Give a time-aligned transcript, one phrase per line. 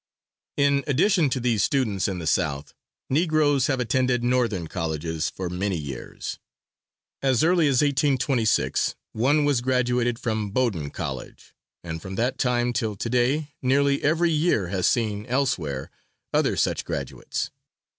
[0.57, 2.73] In addition to these students in the South,
[3.07, 6.39] Negroes have attended Northern colleges for many years.
[7.21, 11.53] As early as 1826 one was graduated from Bowdoin College,
[11.83, 15.91] and from that time till to day nearly every year has seen elsewhere,
[16.33, 17.51] other such graduates.